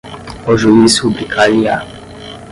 o 0.51 0.53
juiz 0.61 0.93
rubricar-lhe-á 1.01 1.77